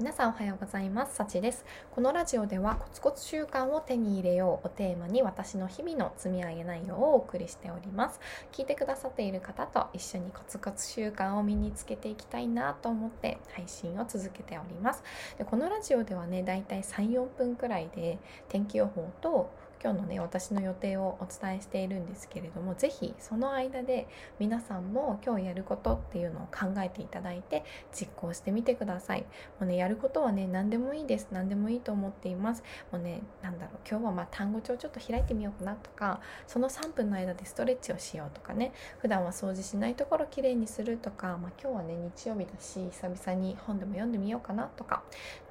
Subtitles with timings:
[0.00, 1.14] 皆さんおはようございます。
[1.14, 1.64] さちです。
[1.92, 8.18] このラジオではコツコツ習慣を手に入れようをテーマに私の日々の積み上げ内容をお送りしております。
[8.50, 15.04] 聞いてくださっている方と一緒にコツコツ習慣を身につけていきたいなと思って配信を続けております。
[15.38, 18.18] でこのラジオではねだいたい3-4分くらいで
[18.48, 19.52] 天気予報と
[19.84, 24.08] 今日のね私の予定をお伝えしているんですけれども是非その間で
[24.38, 29.26] 皆さんも今日やることっていうのを考えていただいて実行してみてください。
[29.60, 32.62] もうねやることはね何でもいいです何でもいいと思っています。
[32.92, 38.72] もうね何だろう今日はま単語帳ちょっと開いてみようかなとかその3分の間でストレッチをしようとかね。
[39.00, 45.02] 普段は掃除しないところきれいにするとか、まあ、今日はね日曜日だし久々に本でも読んでみようかなとか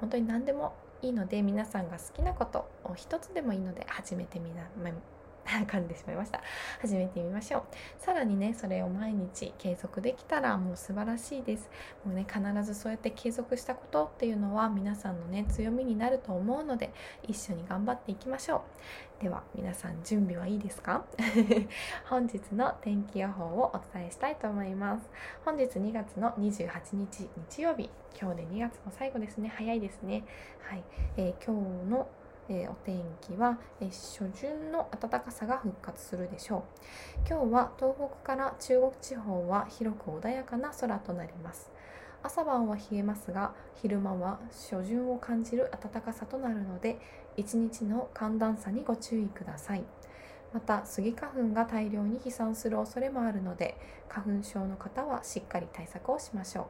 [0.00, 4.62] 本当に何でもいいので皆さんが好きなことを一つでもいいので始めてみな、
[5.60, 6.40] 噛んでしまいました。
[6.80, 7.62] 始めてみましょう。
[7.98, 11.70] さらにねそれを毎日継続できたらもう素晴らしいです。
[12.04, 18.64] もうね必ずそうやって継続したことっていうのは皆さんのね強みになると思うので一緒に頑張っていきましょ
[19.20, 19.22] う。
[19.22, 21.04] では皆さん準備はいいですか？
[22.10, 25.08] 本日の天気予報をお伝えしたいと思います。
[25.44, 27.88] 本日2月の28日日曜日。
[28.20, 29.48] 今日で2月の最後ですね。
[29.48, 30.24] 早いですね。
[30.68, 30.84] はい、
[31.16, 32.08] えー、今日の
[32.48, 37.28] えー、お天気は、えー、初旬の暖かさが復活するでしょう。
[37.28, 41.70] 今日は東北から中国地方は広く穏やかな空となります。
[42.22, 47.00] 朝晩は冷えますが昼間は初旬を感じる暖かさとなるので
[47.36, 49.84] 一日の寒暖差にご注意ください。
[50.52, 53.76] またスギ花粉が大量に飛散する恐れもあるので
[54.08, 56.66] 花粉症の方はしっかり対策をしましょう。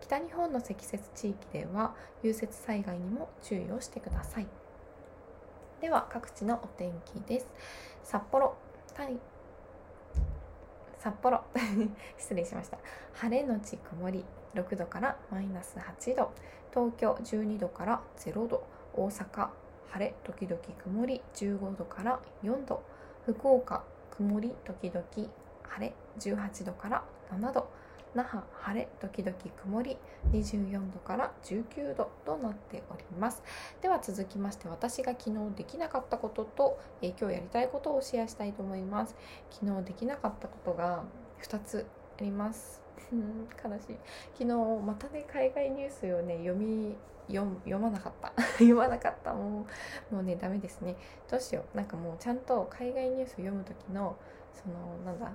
[0.00, 4.46] 北日本の積雪地域では融雪災害にも注意をしてください。
[5.80, 7.46] では各地のお天気です。
[8.02, 8.56] 札幌。
[8.94, 9.16] タイ
[10.98, 11.44] 札幌。
[12.18, 12.78] 失礼しました。
[13.12, 14.24] 晴れのち曇り。
[14.54, 16.32] 6度からマイナス8度。
[16.70, 18.64] 東京12度から0度。
[18.92, 19.50] 大阪。
[19.90, 20.14] 晴れ。
[20.24, 21.22] 時々曇り。
[21.34, 22.82] 15度から4度。
[23.24, 23.84] 福岡。
[24.10, 24.56] 曇り。
[24.64, 25.30] 時々晴
[25.78, 25.94] れ。
[26.18, 27.68] 18度から7度。
[28.14, 29.96] 那覇晴れ時々曇り
[30.32, 33.42] 24度から19度となっております。
[33.80, 39.14] では続きまして私が昨日できなかったことと、えー、今日やりたいことをシェアしたいと思います。
[39.50, 41.04] 昨日できなかったことが
[41.42, 41.86] 2つ
[42.18, 42.82] あります。
[43.12, 43.96] 悲しい。
[44.34, 44.46] 昨日
[44.84, 46.96] またね海外ニュースをね読み
[47.28, 48.32] 読読まなかった。
[48.58, 49.34] 読まなかった。
[49.34, 49.66] も
[50.10, 50.96] うもうねダメですね。
[51.30, 51.76] どうしよう。
[51.76, 54.16] なんかもうちゃんと海外ニュース読む時の
[54.52, 55.30] そのなんだ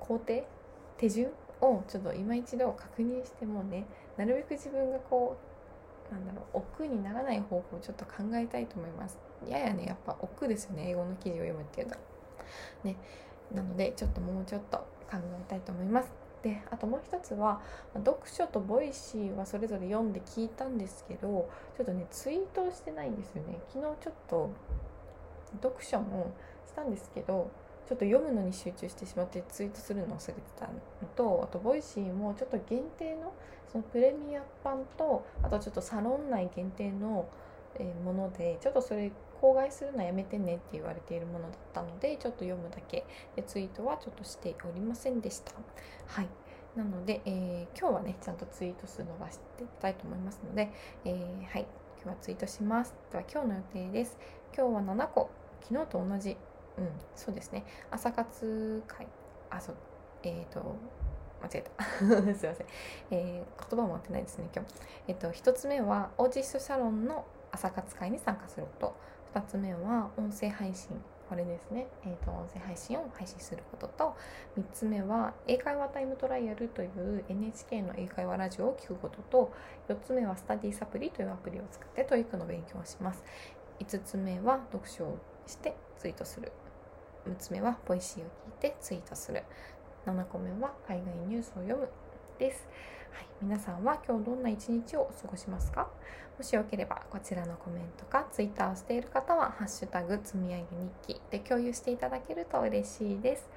[0.00, 0.44] 工程？
[0.96, 1.30] 手順？
[1.60, 3.86] をちょっと今一度確認してもね
[4.16, 5.36] なるべく自分がこ
[6.10, 9.18] うなんだろう億劫にならない方法をちょっと考えたいと思います。
[9.48, 11.98] ややねやっぱ億劫ですよね英語の記事を読むっていうのは
[12.84, 12.96] ね。
[13.54, 14.84] なのでちょっともうちょっと考
[15.14, 15.18] え
[15.48, 16.10] たいと思います。
[16.42, 17.60] であともう一つは
[17.94, 23.58] 読書と Voicy はそれぞれ読んで聞いたんですけどちょっとねツイートをしてないんですよね。
[23.68, 24.50] 昨日ちょっと
[25.62, 26.32] 読書も
[26.66, 27.50] したんですけど
[27.88, 30.72] ちょっと読むのに集中してしまってツイートするのを忘れてたの
[31.14, 33.32] とあと Voicy もちょっと限定の
[33.70, 37.28] そのプレミア版とあとちょっとサロン内限定の
[38.04, 43.04] ものでちょっとそれ口外するのはやめてねって言われているものだったのでちょっと読むだけ。
[43.36, 45.52] でツイートはちょっとしておりませんでした。
[46.06, 46.28] はい。
[46.74, 50.72] なので、えー、今日はねちゃんとツイートするのはしていきたいと思いますので、
[51.04, 51.66] えー、はい。
[52.02, 52.94] 今日はツイートします。
[53.12, 54.18] では今日の予定です。
[54.56, 55.30] 今日は7個。
[55.62, 56.36] 昨日と同じ。
[56.78, 57.64] うんそうですね。
[57.90, 59.06] 朝活会。
[59.50, 59.76] あそう。
[60.22, 60.76] えっ、ー、と
[61.42, 61.84] 間違えた。
[62.34, 62.66] すいません、
[63.10, 64.74] えー、言葉も合ってないですね今日。
[65.08, 68.96] えっ、ー、と1つ目はオーティストサロンの朝活会に参加すること。
[69.34, 71.00] 2つ目は音声配信。
[71.28, 74.16] これですね、えーと、音声配信を配信することと。
[74.56, 79.52] 3つ目は英会話タイムトライアルという NHK の英会話ラジオを聞くことと。
[79.88, 83.24] 4つ目はスタディサプリというアプリを使って TOEIC の勉強をします。
[83.80, 86.52] 5つ目は読書をしてツイートする。
[87.26, 89.42] 6つ目は Voicy を聞いてツイートする。
[90.06, 91.88] 7個目は海外ニュースを読む
[92.38, 92.68] です、
[93.10, 95.88] はい、皆さんは今日どんな一日を過ごしますか？
[96.38, 100.64] もしよければこちらのコメントかツイッターをしている方は「ハッシュタグ積み上げ日
[101.14, 103.48] 記」で共有していただけると嬉しいです。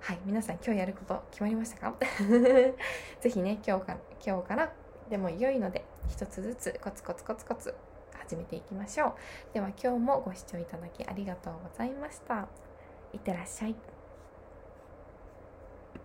[0.00, 0.18] はい。
[0.24, 1.94] 皆さん今日やること決まりましたか？
[3.20, 4.72] ぜひね今日から今日から
[5.08, 7.74] でも良いので一つずつコツコツコツコツ
[8.18, 9.14] 始めていきましょう。
[9.52, 12.48] では今日もご視聴いただきありがとうございました。
[13.14, 13.76] いってらっしゃい。